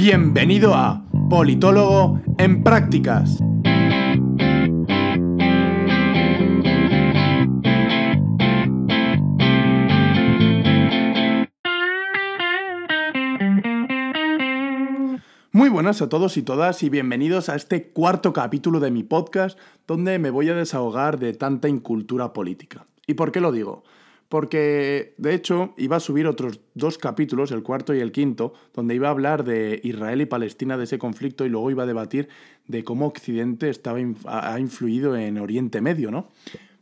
[0.00, 3.40] Bienvenido a Politólogo en Prácticas.
[15.50, 19.58] Muy buenas a todos y todas y bienvenidos a este cuarto capítulo de mi podcast
[19.88, 22.86] donde me voy a desahogar de tanta incultura política.
[23.08, 23.82] ¿Y por qué lo digo?
[24.28, 28.94] Porque de hecho iba a subir otros dos capítulos, el cuarto y el quinto, donde
[28.94, 32.28] iba a hablar de Israel y Palestina, de ese conflicto, y luego iba a debatir
[32.66, 36.28] de cómo Occidente estaba, ha influido en Oriente Medio, ¿no?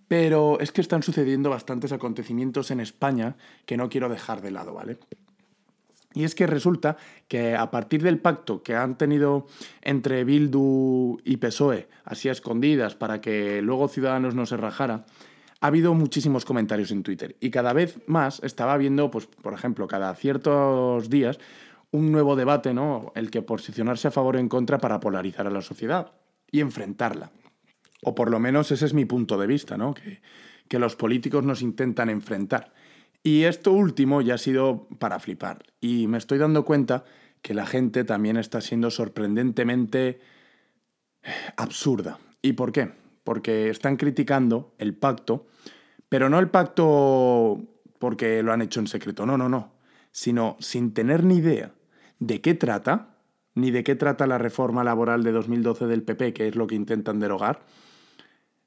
[0.09, 4.75] Pero es que están sucediendo bastantes acontecimientos en España que no quiero dejar de lado,
[4.75, 4.99] ¿vale?
[6.15, 6.97] Y es que resulta
[7.29, 9.47] que a partir del pacto que han tenido
[9.83, 15.05] entre Bildu y PSOE, así a escondidas, para que luego Ciudadanos no se rajara,
[15.67, 19.89] ha habido muchísimos comentarios en Twitter y cada vez más estaba viendo, pues, por ejemplo,
[19.89, 21.41] cada ciertos días
[21.91, 23.11] un nuevo debate, ¿no?
[23.17, 26.13] El que posicionarse a favor o en contra para polarizar a la sociedad
[26.53, 27.33] y enfrentarla.
[28.05, 29.93] O por lo menos ese es mi punto de vista, ¿no?
[29.93, 30.21] Que,
[30.69, 32.73] que los políticos nos intentan enfrentar.
[33.25, 35.65] Y esto último ya ha sido para flipar.
[35.81, 37.05] Y me estoy dando cuenta
[37.43, 40.21] que la gente también está siendo sorprendentemente
[41.57, 42.21] absurda.
[42.41, 43.06] ¿Y por qué?
[43.27, 45.49] Porque están criticando el pacto,
[46.09, 47.61] pero no el pacto
[47.99, 49.73] porque lo han hecho en secreto, no, no, no,
[50.13, 51.73] sino sin tener ni idea
[52.21, 53.17] de qué trata,
[53.57, 56.77] ni de qué trata la reforma laboral de 2012 del PP, que es lo que
[56.77, 57.63] intentan derogar,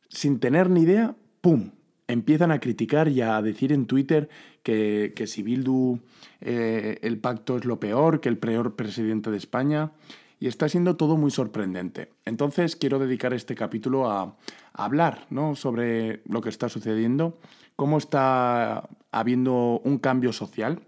[0.10, 1.72] sin tener ni idea, ¡pum!
[2.10, 4.28] Empiezan a criticar y a decir en Twitter
[4.62, 6.00] que, si Bildu
[6.42, 9.94] eh, el pacto es lo peor, que el peor presidente de España,
[10.40, 12.14] y está siendo todo muy sorprendente.
[12.26, 14.36] Entonces quiero dedicar este capítulo a,
[14.73, 15.56] hablar ¿no?
[15.56, 17.38] sobre lo que está sucediendo,
[17.76, 20.82] cómo está habiendo un cambio social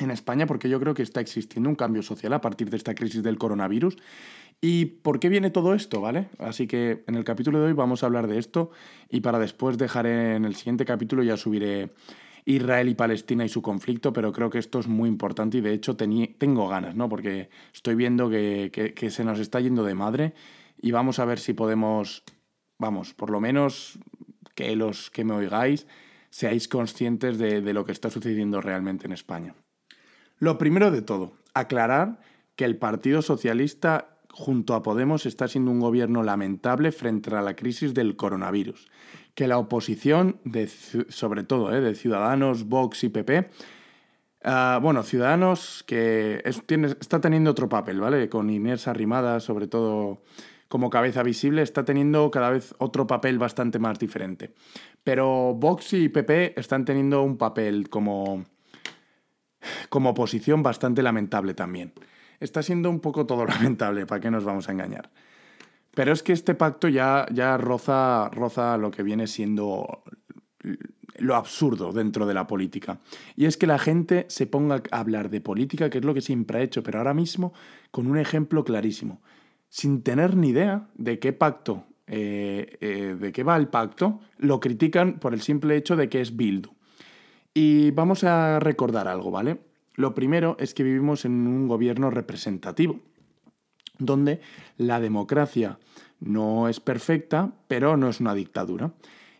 [0.00, 2.94] en España, porque yo creo que está existiendo un cambio social a partir de esta
[2.94, 3.96] crisis del coronavirus.
[4.60, 6.00] ¿Y por qué viene todo esto?
[6.00, 6.28] ¿Vale?
[6.38, 8.70] Así que en el capítulo de hoy vamos a hablar de esto
[9.10, 11.92] y para después dejaré en el siguiente capítulo ya subiré
[12.46, 15.72] Israel y Palestina y su conflicto, pero creo que esto es muy importante y de
[15.72, 17.08] hecho tengo ganas, ¿no?
[17.08, 20.32] Porque estoy viendo que, se nos está yendo de madre
[20.80, 22.22] y vamos a ver si podemos,
[22.78, 23.98] vamos, por lo menos
[24.54, 25.88] que los que me oigáis
[26.30, 29.54] seáis conscientes de, de lo que está sucediendo realmente en España.
[30.38, 32.20] Lo primero de todo, aclarar
[32.54, 37.56] que el Partido Socialista junto a Podemos está siendo un gobierno lamentable frente a la
[37.56, 38.86] crisis del coronavirus,
[39.36, 43.48] que la oposición, de, sobre todo eh, de Ciudadanos, Vox y PP,
[44.42, 48.28] ah, bueno, Ciudadanos que está teniendo otro papel, ¿vale?
[48.28, 50.22] Con Inés Arrimada, sobre todo
[50.66, 54.52] como cabeza visible, está teniendo cada vez otro papel bastante más diferente.
[55.04, 58.44] Pero Vox y PP están teniendo un papel como,
[59.88, 61.92] como oposición bastante lamentable también
[62.40, 65.10] está siendo un poco todo lamentable, ¿para qué nos vamos a engañar?
[65.96, 70.02] Pero es que este pacto ya, ya roza, roza lo que viene siendo
[71.16, 73.00] lo absurdo dentro de la política.
[73.34, 76.20] Y es que la gente se ponga a hablar de política, que es lo que
[76.20, 77.54] siempre ha hecho, pero ahora mismo
[77.90, 79.22] con un ejemplo clarísimo.
[79.70, 84.60] Sin tener ni idea de qué pacto, eh, eh, de qué va el pacto, lo
[84.60, 86.72] critican por el simple hecho de que es Bildu.
[87.54, 89.60] Y vamos a recordar algo, ¿vale?
[89.94, 93.00] Lo primero es que vivimos en un gobierno representativo,
[93.98, 94.40] donde
[94.76, 95.78] la democracia
[96.20, 98.92] no es perfecta, pero no es una dictadura.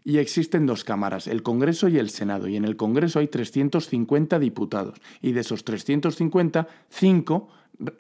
[0.04, 2.46] Y existen dos cámaras, el Congreso y el Senado.
[2.46, 5.00] Y en el Congreso hay 350 diputados.
[5.20, 7.48] Y de esos 350, 5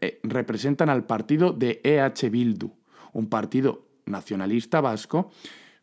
[0.00, 2.70] eh, representan al partido de EH Bildu,
[3.12, 5.32] un partido nacionalista vasco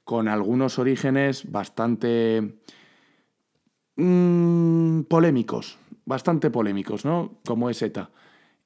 [0.04, 2.60] con algunos orígenes bastante
[3.96, 7.40] mm, polémicos, bastante polémicos, ¿no?
[7.46, 8.10] Como es ETA.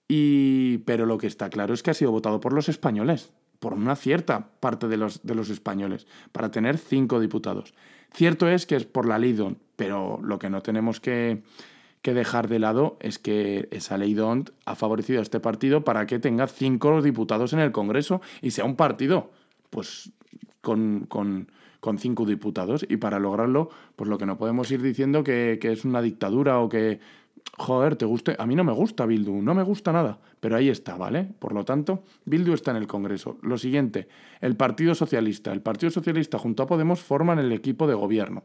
[0.08, 3.74] Y, pero lo que está claro es que ha sido votado por los españoles, por
[3.74, 7.74] una cierta parte de los, de los españoles, para tener cinco diputados.
[8.14, 11.44] Cierto es que es por la ley DONT, pero lo que no tenemos que,
[12.04, 16.20] dejar de lado es que esa ley DONT ha favorecido a este partido para que
[16.20, 19.30] tenga cinco diputados en el Congreso y sea un partido,
[19.70, 20.14] pues,
[20.62, 21.50] con,
[21.98, 26.02] cinco diputados y para lograrlo, pues lo que no podemos ir diciendo que, es una
[26.02, 27.02] dictadura o que
[27.58, 28.36] joder, te guste.
[28.38, 31.28] A mí no me gusta Bildu, no me gusta nada, pero ahí está, ¿vale?
[31.40, 33.38] Por lo tanto, Bildu está en el Congreso.
[33.42, 34.08] Lo siguiente,
[34.40, 35.52] el Partido Socialista.
[35.52, 38.44] El Partido Socialista junto a Podemos forman el equipo de gobierno.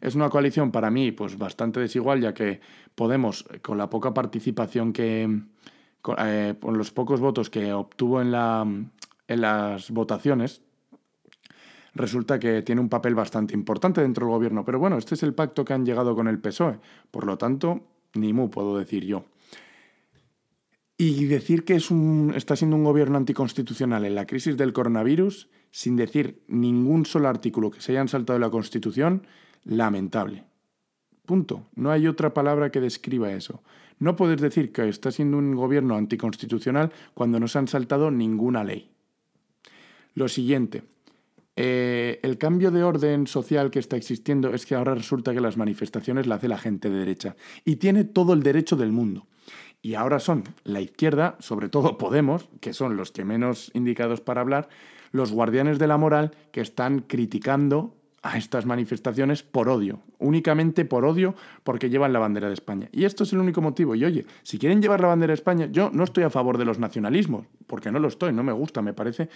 [0.00, 2.60] Es una coalición para mí pues bastante desigual, ya que
[2.94, 5.42] Podemos, con la poca participación que.
[6.18, 8.66] Eh, con, los pocos votos que obtuvo en, la,
[9.28, 10.60] en las votaciones,
[11.94, 14.64] resulta que tiene un papel bastante importante dentro del gobierno.
[14.64, 16.80] Pero bueno, este es el pacto que han llegado con el PSOE.
[17.10, 19.24] Por lo tanto, ni mu puedo decir yo.
[20.96, 25.48] Y decir que es un, está siendo un gobierno anticonstitucional en la crisis del coronavirus,
[25.70, 29.26] sin decir ningún solo artículo que se hayan saltado de la Constitución,
[29.64, 30.44] lamentable.
[31.26, 31.66] Punto.
[31.74, 33.62] No hay otra palabra que describa eso.
[33.98, 38.64] No puedes decir que está siendo un gobierno anticonstitucional cuando no se han saltado ninguna
[38.64, 38.90] ley.
[40.14, 40.82] Lo siguiente.
[41.56, 45.56] Eh, el cambio de orden social que está existiendo es que ahora resulta que las
[45.56, 49.26] manifestaciones las hace la gente de derecha y tiene todo el derecho del mundo.
[49.82, 54.40] Y ahora son la izquierda, sobre todo Podemos, que son los que menos indicados para
[54.40, 54.68] hablar,
[55.10, 61.04] los guardianes de la moral que están criticando a estas manifestaciones por odio, únicamente por
[61.04, 61.34] odio
[61.64, 62.88] porque llevan la bandera de España.
[62.92, 63.96] Y esto es el único motivo.
[63.96, 66.64] Y oye, si quieren llevar la bandera de España, yo no estoy a favor de
[66.64, 69.28] los nacionalismos, porque no lo estoy, no me gusta, me parece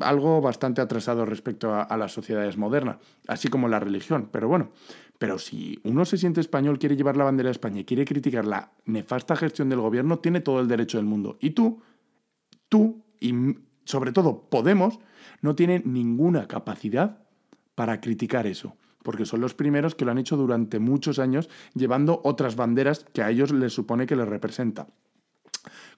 [0.00, 2.96] algo bastante atrasado respecto a, las sociedades modernas,
[3.28, 4.28] así como la religión.
[4.32, 4.70] Pero bueno,
[5.18, 8.46] pero si uno se siente español, quiere llevar la bandera de España y quiere criticar
[8.46, 11.38] la nefasta gestión del gobierno, tiene todo el derecho del mundo.
[11.40, 11.82] Y tú,
[12.68, 13.32] tú y
[13.84, 14.98] sobre todo Podemos,
[15.40, 17.25] no tiene ninguna capacidad
[17.76, 22.20] para criticar eso, porque son los primeros que lo han hecho durante muchos años llevando
[22.24, 24.88] otras banderas que a ellos les supone que les representa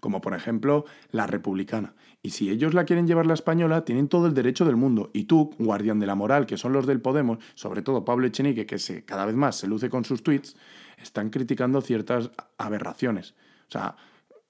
[0.00, 1.94] como por ejemplo la republicana.
[2.22, 5.10] Y si ellos la quieren llevar la española, tienen todo el derecho del mundo.
[5.12, 8.66] Y tú, guardián de la moral, que son los del Podemos, sobre todo Pablo Echenique,
[8.66, 10.56] que cada vez más se luce con sus tweets,
[11.00, 13.34] están criticando ciertas aberraciones.
[13.68, 13.96] O sea,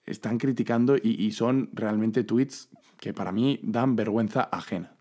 [0.05, 4.98] están criticando y son realmente tweets que para mí dan vergüenza ajena.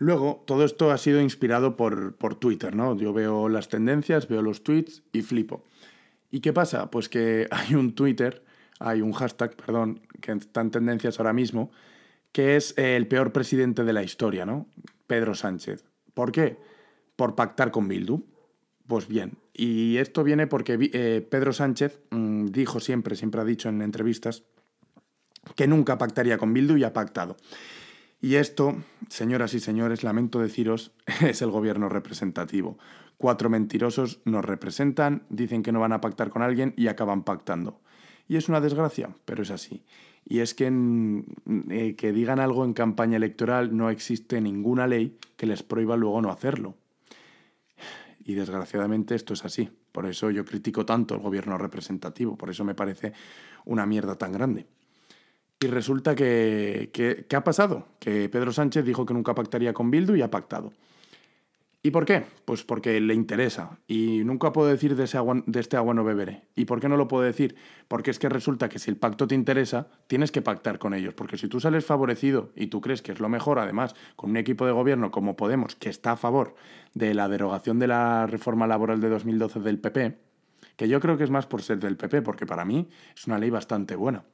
[0.00, 2.96] Luego, todo esto ha sido inspirado por, por Twitter, ¿no?
[2.96, 5.62] Yo veo las tendencias, veo los tweets y flipo.
[6.30, 6.90] ¿Y qué pasa?
[6.90, 8.42] Pues que hay un Twitter,
[8.78, 11.70] hay un hashtag, perdón, que está en tendencias ahora mismo,
[12.32, 14.66] que es el peor presidente de la historia, ¿no?
[15.06, 15.84] Pedro Sánchez.
[16.14, 16.56] ¿Por qué?
[17.14, 18.24] Por pactar con Bildu.
[18.86, 23.68] Pues bien, y esto viene porque eh, Pedro Sánchez mm, dijo siempre, siempre ha dicho
[23.68, 24.44] en entrevistas,
[25.56, 27.36] que nunca pactaría con Bildu y ha pactado.
[28.22, 28.76] Y esto,
[29.08, 32.78] señoras y señores, lamento deciros, es el gobierno representativo.
[33.16, 37.80] Cuatro mentirosos nos representan, dicen que no van a pactar con alguien y acaban pactando.
[38.28, 39.84] Y es una desgracia, pero es así.
[40.24, 40.70] Y es que
[41.70, 46.20] eh, que digan algo en campaña electoral no existe ninguna ley que les prohíba luego
[46.20, 46.76] no hacerlo.
[48.24, 49.70] Y desgraciadamente esto es así.
[49.92, 53.12] Por eso yo critico tanto el gobierno representativo, por eso me parece
[53.64, 54.66] una mierda tan grande.
[55.62, 57.86] Y resulta que, ¿qué ha pasado?
[57.98, 60.72] Que Pedro Sánchez dijo que nunca pactaría con Bildu y ha pactado.
[61.82, 62.24] ¿Y por qué?
[62.44, 63.78] Pues porque le interesa.
[63.86, 66.44] Y nunca puedo decir de, ese de este agua no beberé.
[66.54, 67.56] ¿Y por qué no lo puedo decir?
[67.88, 71.14] Porque es que resulta que si el pacto te interesa, tienes que pactar con ellos.
[71.14, 74.36] Porque si tú sales favorecido y tú crees que es lo mejor, además, con un
[74.36, 76.54] equipo de gobierno como Podemos, que está a favor
[76.92, 80.18] de la derogación de la reforma laboral de 2012 del PP,
[80.76, 83.38] que yo creo que es más por ser del PP, porque para mí es una
[83.38, 84.24] ley bastante buena.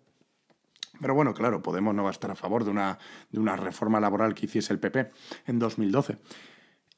[1.00, 2.98] Pero bueno, claro, Podemos no va a estar a favor de una,
[3.30, 5.10] de una reforma laboral que hiciese el PP
[5.46, 6.18] en 2012.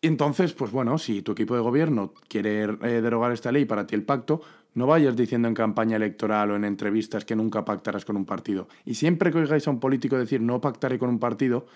[0.01, 3.87] Y entonces, pues bueno, si tu equipo de gobierno quiere eh, derogar esta ley para
[3.87, 4.41] ti el pacto,
[4.75, 8.69] no vayas diciendo en campaña electoral o en entrevistas que nunca pactarás con un partido.
[8.85, 11.67] Y siempre que oigáis a un político decir no pactaré con un partido,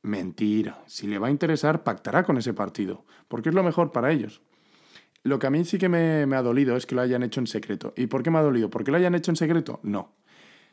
[0.00, 0.82] mentira.
[0.86, 4.40] Si le va a interesar, pactará con ese partido, porque es lo mejor para ellos.
[5.22, 7.40] Lo que a mí sí que me, me ha dolido es que lo hayan hecho
[7.40, 7.92] en secreto.
[7.96, 8.70] ¿Y por qué me ha dolido?
[8.70, 9.80] ¿Por qué lo hayan hecho en secreto?
[9.82, 10.14] No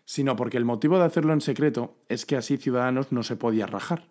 [0.05, 3.65] sino porque el motivo de hacerlo en secreto es que así Ciudadanos no se podía
[3.65, 4.07] rajar.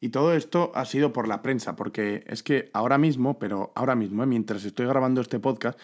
[0.00, 3.94] Y todo esto ha sido por la prensa, porque es que ahora mismo, pero ahora
[3.94, 4.26] mismo, ¿eh?
[4.26, 5.78] mientras estoy grabando este podcast,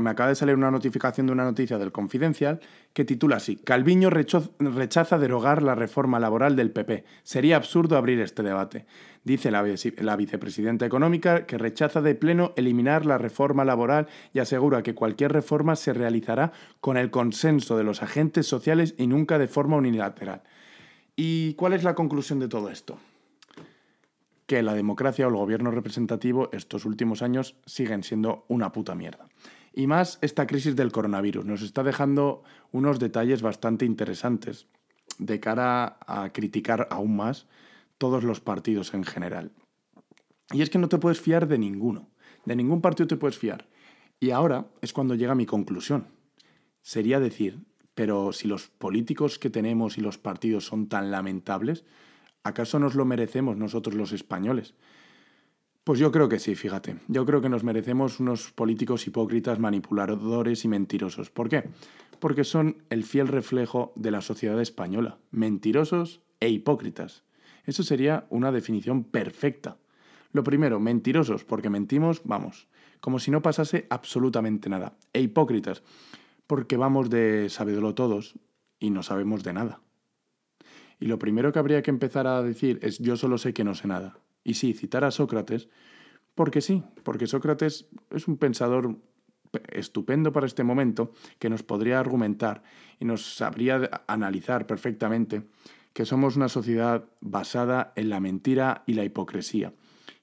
[0.00, 2.60] me acaba de salir una notificación de una noticia del Confidencial
[2.92, 7.04] que titula así, Calviño rechaza derogar la reforma laboral del PP.
[7.22, 8.86] Sería absurdo abrir este debate.
[9.28, 14.94] Dice la, vicepresidenta económica que rechaza de pleno eliminar la reforma laboral y asegura que
[14.94, 19.76] cualquier reforma se realizará con el consenso de los agentes sociales y nunca de forma
[19.76, 20.44] unilateral.
[21.14, 22.98] ¿Y cuál es la conclusión de todo esto?
[24.46, 29.28] que la democracia o el gobierno representativo estos últimos años siguen siendo una puta mierda.
[29.74, 34.68] Y más esta crisis del coronavirus nos está dejando unos detalles bastante interesantes
[35.18, 37.46] de cara a criticar aún más
[37.98, 39.52] todos los partidos en general.
[40.52, 42.08] Y es que no te puedes fiar de ninguno,
[42.44, 43.68] de ningún partido te puedes fiar.
[44.20, 46.08] Y ahora es cuando llega mi conclusión.
[46.82, 47.60] Sería decir,
[47.94, 51.84] pero si los políticos que tenemos y los partidos son tan lamentables,
[52.44, 54.74] ¿acaso nos lo merecemos nosotros los españoles?
[55.84, 56.96] Pues yo creo que sí, fíjate.
[57.08, 61.30] Yo creo que nos merecemos unos políticos hipócritas, manipuladores y mentirosos.
[61.30, 61.70] ¿Por qué?
[62.20, 65.18] Porque son el fiel reflejo de la sociedad española.
[65.30, 67.24] Mentirosos e hipócritas.
[67.68, 69.76] Eso sería una definición perfecta.
[70.32, 72.66] Lo primero, mentirosos, porque mentimos, vamos,
[72.98, 74.96] como si no pasase absolutamente nada.
[75.12, 75.82] E hipócritas,
[76.46, 78.38] porque vamos de sabedolo todos
[78.80, 79.82] y no sabemos de nada.
[80.98, 83.74] Y lo primero que habría que empezar a decir es yo solo sé que no
[83.74, 84.18] sé nada.
[84.44, 85.68] Y sí, citar a Sócrates,
[86.34, 88.96] porque sí, porque Sócrates es un pensador
[89.68, 92.62] estupendo para este momento que nos podría argumentar
[92.98, 95.42] y nos sabría analizar perfectamente
[95.92, 99.72] que somos una sociedad basada en la mentira y la hipocresía,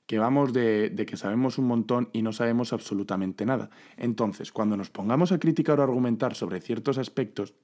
[0.06, 3.70] que vamos de, que sabemos un montón y no sabemos absolutamente nada.
[3.98, 7.56] Entonces, cuando nos pongamos a criticar o argumentar sobre ciertos aspectos,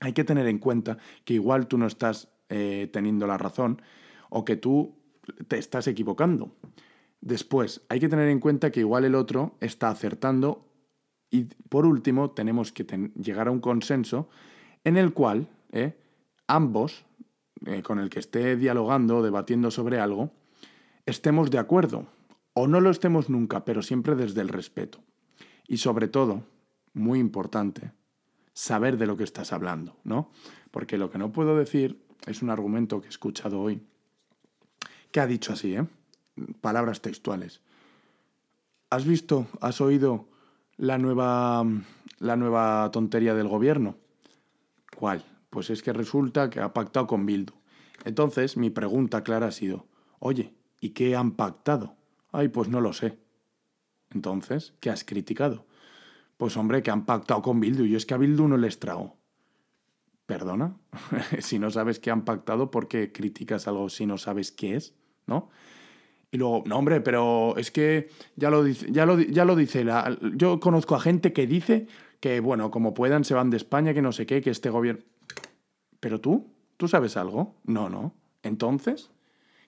[0.00, 3.80] hay que tener en cuenta que igual tú no estás eh, teniendo la razón
[4.28, 4.96] o que tú
[5.48, 6.56] te estás equivocando.
[7.20, 10.68] Después, hay que tener en cuenta que igual el otro está acertando
[11.30, 12.84] y por último tenemos que
[13.14, 14.28] llegar a un consenso
[14.84, 15.96] en el cual eh,
[16.46, 17.06] ambos,
[17.66, 20.32] eh, con el que esté dialogando debatiendo sobre algo,
[21.06, 22.06] estemos de acuerdo
[22.54, 25.00] o no lo estemos nunca, pero siempre desde el respeto.
[25.66, 26.44] Y sobre todo,
[26.92, 27.92] muy importante,
[28.52, 30.30] saber de lo que estás hablando, ¿no?
[30.70, 33.82] Porque lo que no puedo decir es un argumento que he escuchado hoy,
[35.10, 35.86] que ha dicho así, ¿eh?
[36.60, 37.60] Palabras textuales.
[38.90, 40.28] ¿Has visto, has oído
[40.76, 41.64] la nueva,
[42.18, 43.96] la nueva tontería del gobierno?
[44.96, 45.24] ¿Cuál?
[45.52, 47.52] Pues es que resulta que ha pactado con Bildu.
[48.06, 49.86] Entonces, mi pregunta clara ha sido,
[50.18, 51.94] oye, ¿y qué han pactado?
[52.32, 53.18] Ay, pues no lo sé.
[54.14, 55.66] Entonces, ¿qué has criticado?
[56.38, 57.84] Pues hombre, que han pactado con Bildu.
[57.84, 59.18] Y es que a Bildu no les trago.
[60.24, 60.74] ¿Perdona?
[61.40, 64.94] si no sabes qué han pactado, ¿por qué criticas algo si no sabes qué es?
[65.26, 65.50] ¿No?
[66.30, 69.84] Y luego, no, hombre, pero es que ya lo dice, ya lo, ya lo dice.
[69.84, 71.88] La, yo conozco a gente que dice
[72.20, 75.04] que, bueno, como puedan, se van de España, que no sé qué, que este gobierno.
[76.02, 76.48] ¿Pero tú?
[76.78, 77.54] ¿Tú sabes algo?
[77.64, 78.12] No, no.
[78.42, 79.12] Entonces,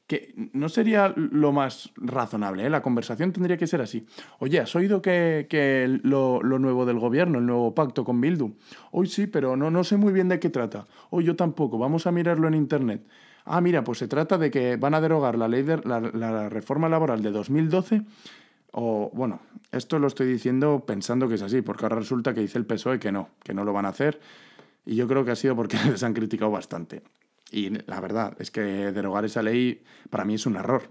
[0.09, 2.71] que no sería lo más razonable, ¿eh?
[2.71, 4.05] la conversación tendría que ser así.
[4.41, 8.57] Oye, ¿has oído que, lo, nuevo del gobierno, el nuevo pacto con Bildu?
[8.91, 10.87] Hoy sí, pero no, no sé muy bien de qué trata.
[11.11, 13.07] Hoy yo tampoco, vamos a mirarlo en Internet.
[13.45, 16.49] Ah, mira, pues se trata de que van a derogar la ley de la, la
[16.49, 18.03] reforma laboral de 2012
[18.73, 22.59] o, bueno, esto lo estoy diciendo pensando que es así, porque ahora resulta que dice
[22.59, 24.19] el PSOE que no, que no lo van a hacer.
[24.87, 27.03] Y yo creo que ha sido porque les han criticado bastante.
[27.51, 30.89] Y la verdad es que derogar esa ley para mí es un error.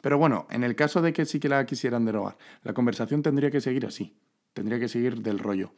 [0.00, 3.50] Pero bueno, en el caso de que sí que la quisieran derogar, la conversación tendría
[3.50, 4.14] que seguir así.
[4.52, 5.72] Tendría que seguir del rollo.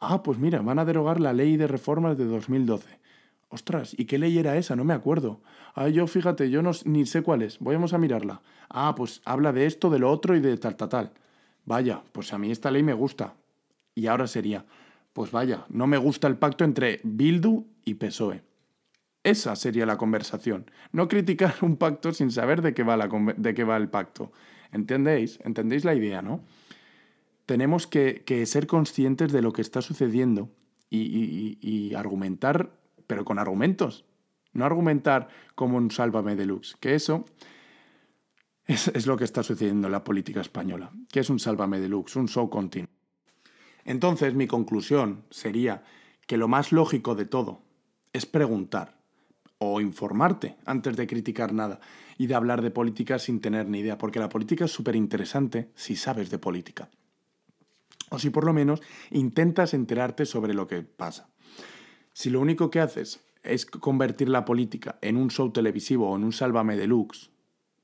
[0.00, 2.98] Ah, pues mira, van a derogar la ley de reformas de 2012.
[3.48, 4.76] Ostras, ¿y qué ley era esa?
[4.76, 5.40] No me acuerdo.
[5.74, 7.58] Ah, yo fíjate, yo no, ni sé cuál es.
[7.60, 8.42] Vamos a mirarla.
[8.68, 11.12] Ah, pues habla de esto, de lo otro y de tal, tal, tal.
[11.64, 13.34] Vaya, pues a mí esta ley me gusta.
[13.94, 14.64] Y ahora sería,
[15.16, 18.42] pues vaya, no me gusta el pacto entre Bildu y PSOE.
[19.24, 20.70] Esa sería la conversación.
[20.92, 24.30] No criticar un pacto sin saber de qué va, el pacto.
[24.72, 25.38] ¿Entendéis?
[25.42, 26.44] ¿Entendéis la idea, no?
[27.46, 30.50] Tenemos que, ser conscientes de lo que está sucediendo
[30.90, 34.04] y, argumentar, pero con argumentos.
[34.52, 37.24] No argumentar como un sálvame deluxe, que eso
[38.66, 42.16] es, es, lo que está sucediendo en la política española, que es un sálvame deluxe,
[42.16, 42.95] un show continuo.
[43.86, 45.84] Entonces, mi conclusión sería
[46.26, 47.62] que lo más lógico de todo
[48.12, 48.98] es preguntar
[49.58, 51.80] o informarte antes de criticar nada
[52.18, 55.70] y de hablar de política sin tener ni idea, porque la política es súper interesante
[55.76, 56.90] si sabes de política.
[58.10, 61.30] O si por lo menos intentas enterarte sobre lo que pasa.
[62.12, 66.24] Si lo único que haces es convertir la política en un show televisivo o en
[66.24, 67.30] un sálvame deluxe,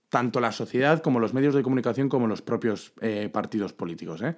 [0.09, 4.37] tanto la sociedad como los medios de comunicación como los propios eh, partidos políticos, ¿eh?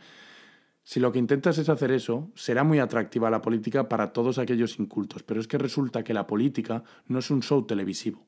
[0.85, 4.79] Si lo que intentas es hacer eso, será muy atractiva la política para todos aquellos
[4.79, 8.27] incultos, pero es que resulta que la política no es un show televisivo,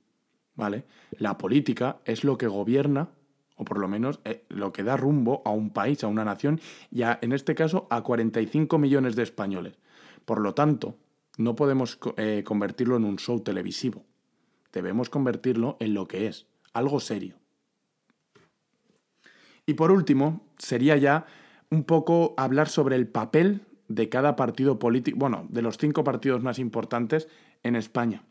[0.54, 0.86] ¿vale?
[1.18, 3.10] La política es lo que gobierna,
[3.56, 6.58] o por lo menos eh, lo que da rumbo a un país, a una nación,
[6.90, 9.78] y en este caso a 45 millones de españoles.
[10.24, 10.96] Por lo tanto,
[11.36, 14.06] no podemos eh, convertirlo en un show televisivo.
[14.72, 17.36] Debemos convertirlo en lo que es, algo serio.
[19.66, 21.26] Y por último, sería ya
[21.76, 26.42] un poco hablar sobre el papel de cada partido político, bueno, de los cinco partidos
[26.42, 27.28] más importantes
[27.62, 28.24] en España.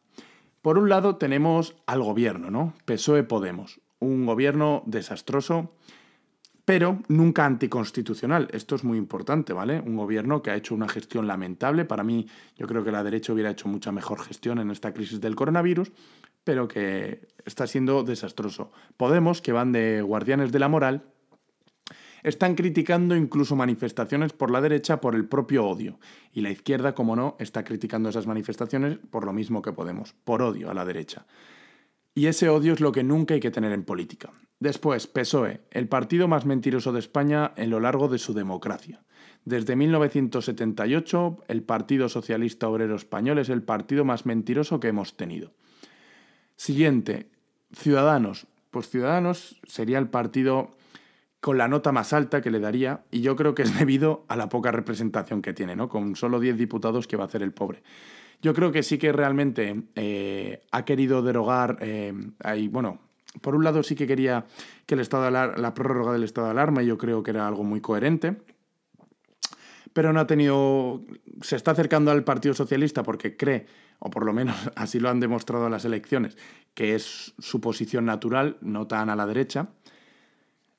[0.63, 2.73] Por un lado tenemos al gobierno, ¿no?
[2.85, 5.75] PSOE Podemos, un gobierno desastroso,
[6.65, 8.47] pero nunca anticonstitucional.
[8.51, 9.79] Esto es muy importante, ¿vale?
[9.79, 11.85] Un gobierno que ha hecho una gestión lamentable.
[11.85, 12.25] Para mí,
[12.57, 15.91] yo creo que la derecha hubiera hecho mucha mejor gestión en esta crisis del coronavirus,
[16.43, 18.71] pero que está siendo desastroso.
[18.97, 21.03] Podemos, que van de guardianes de la moral,
[22.25, 25.99] están criticando incluso manifestaciones por la derecha por el propio odio.
[26.33, 30.41] Y la izquierda, como no, está criticando esas manifestaciones por lo mismo que Podemos, por
[30.41, 31.27] odio a la derecha.
[32.15, 34.31] Y ese odio es lo que nunca hay que tener en política.
[34.59, 39.03] Después, PSOE, el partido más mentiroso de España en lo largo de su democracia.
[39.43, 45.53] Desde 1978, el Partido Socialista Obrero Español es el partido más mentiroso que hemos tenido.
[46.55, 47.29] Siguiente,
[47.71, 48.47] Ciudadanos.
[48.71, 50.75] Pues Ciudadanos sería el partido
[51.45, 54.35] con la nota más alta que le daría, y yo creo que es debido a
[54.35, 55.89] la poca representación que tiene, ¿no?
[55.89, 57.83] Con solo 10 diputados que va a hacer el pobre.
[58.41, 62.11] Yo creo que sí que realmente eh, ha querido derogar, eh,
[62.71, 62.97] bueno,
[63.41, 64.47] por un lado sí que quería
[64.87, 67.47] que el estado de la prórroga del estado de alarma, y yo creo que era
[67.47, 68.37] algo muy coherente,
[69.93, 71.03] pero no ha tenido,
[71.41, 73.67] se está acercando al Partido Socialista porque cree,
[73.99, 76.39] o por lo menos así lo han demostrado las elecciones,
[76.73, 79.69] que es su posición natural, no tan a la derecha.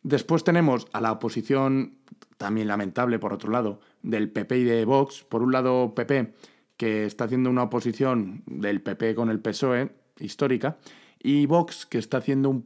[0.06, 1.96] Después tenemos a la oposición,
[2.36, 5.24] también lamentable por otro lado, del PP y de Vox.
[5.24, 6.32] Por un lado, PP,
[6.76, 10.76] que está haciendo una oposición del PP con el PSOE, histórica,
[11.20, 12.62] y Vox, que está haciendo un,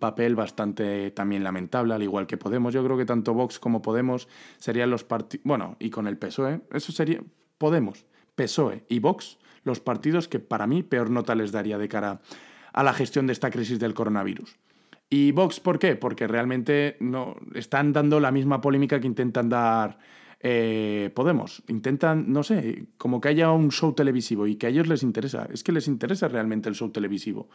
[0.00, 2.74] papel bastante también lamentable, al igual que Podemos.
[2.74, 4.26] Yo creo que tanto Vox como Podemos
[4.58, 5.44] serían los partidos...
[5.44, 7.22] Bueno, y con el PSOE, eso sería
[7.58, 12.22] Podemos, PSOE y Vox, los partidos que para mí peor nota les daría de cara
[12.72, 14.56] a la gestión de esta crisis del coronavirus.
[15.08, 15.96] ¿Y Vox por qué?
[15.96, 19.98] Porque realmente no, están dando la misma polémica que intentan dar
[20.40, 21.62] eh, Podemos.
[21.68, 25.48] Intentan, no sé, como que haya un show televisivo y que a ellos les interesa.
[25.52, 27.48] Es que les interesa realmente el show televisivo.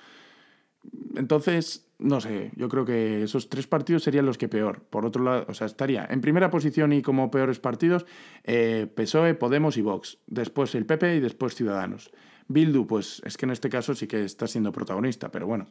[1.16, 4.82] Entonces, no sé, yo creo que esos tres partidos serían los que peor.
[4.90, 8.06] Por otro lado, o sea, estaría en primera posición y como peores partidos
[8.44, 10.18] eh, PSOE, Podemos y Vox.
[10.26, 12.12] Después el PP y después Ciudadanos.
[12.48, 15.68] Bildu, pues es que en este caso sí que está siendo protagonista, pero bueno,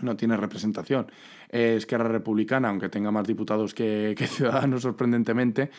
[0.00, 1.06] no tiene representación.
[1.48, 5.70] Es que la Republicana, aunque tenga más diputados que, que Ciudadanos, sorprendentemente,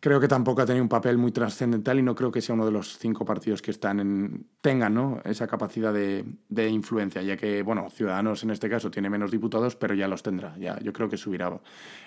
[0.00, 2.64] creo que tampoco ha tenido un papel muy trascendental y no creo que sea uno
[2.64, 5.20] de los cinco partidos que están en, tengan ¿no?
[5.24, 9.76] esa capacidad de, de, influencia, ya que, bueno, Ciudadanos en este caso tiene menos diputados,
[9.76, 11.60] pero ya los tendrá, ya yo creo que subirá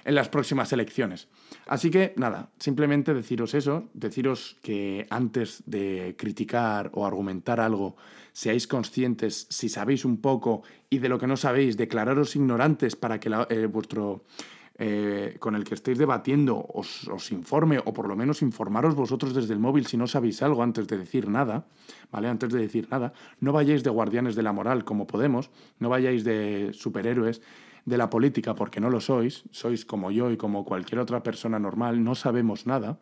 [0.06, 1.28] en las próximas elecciones.
[1.68, 7.98] Así que, nada, simplemente deciros eso, deciros que antes de criticar o argumentar algo,
[8.34, 13.20] seáis conscientes, si sabéis un poco y de lo que no sabéis, declararos ignorantes para
[13.20, 14.24] que eh, vuestro
[14.84, 19.54] eh, con el que estéis debatiendo os, informe o por lo menos informaros vosotros desde
[19.54, 21.68] el móvil si no sabéis algo antes de decir nada,
[22.12, 22.30] ¿vale?
[22.30, 26.24] Antes de decir nada, no vayáis de guardianes de la moral como Podemos, no vayáis
[26.24, 27.42] de superhéroes
[27.86, 31.60] de la política porque no lo sois, sois como yo y como cualquier otra persona
[31.60, 32.98] normal, no sabemos nada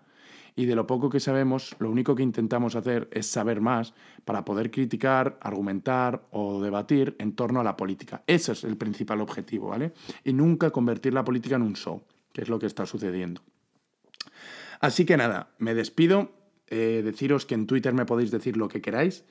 [0.59, 3.93] y de lo poco que sabemos, lo único que intentamos hacer es saber más
[4.25, 8.23] para poder criticar, argumentar o debatir en torno a la política.
[8.27, 9.93] Ese es el principal objetivo, ¿vale?
[10.25, 13.41] Y nunca convertir la política en un show, que es lo que está sucediendo.
[14.81, 16.33] Así que nada, me despido.
[16.67, 19.23] Eh, deciros que en Twitter me podéis decir lo que queráis.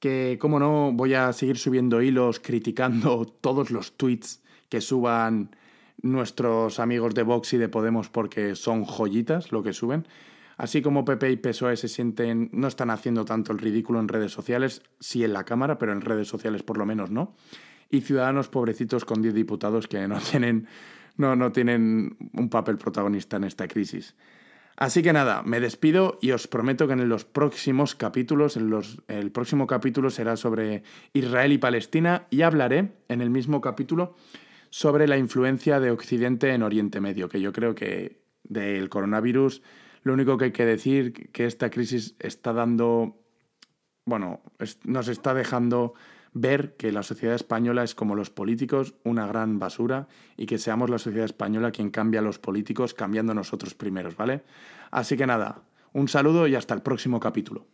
[0.00, 5.54] Que, como no, voy a seguir subiendo hilos criticando todos los tweets que suban
[6.02, 10.08] nuestros amigos de Vox y de Podemos porque son joyitas lo que suben.
[10.56, 14.32] Así como PP y PSOE se sienten, no están haciendo tanto el ridículo en redes
[14.32, 17.34] sociales, sí en la Cámara, pero en redes sociales por lo menos no.
[17.90, 20.66] Y Ciudadanos pobrecitos con 10 diputados que no tienen,
[21.16, 24.16] no, no tienen un papel protagonista en esta crisis.
[24.78, 29.02] Así que nada, me despido y os prometo que en los próximos capítulos, en los,
[29.08, 30.82] el próximo capítulo será sobre
[31.14, 34.16] Israel y Palestina y hablaré en el mismo capítulo
[34.68, 39.62] sobre la influencia de Occidente en Oriente Medio, que yo creo que del coronavirus
[40.06, 43.24] lo único que hay que decir que esta crisis está dando,
[44.04, 44.40] bueno,
[44.84, 45.94] nos está dejando
[46.32, 50.90] ver que la sociedad española es como los políticos, una gran basura, y que seamos
[50.90, 54.44] la sociedad española quien cambia a los políticos, cambiando nosotros primeros, ¿vale?
[54.92, 57.66] Así que nada, un saludo y hasta el próximo capítulo.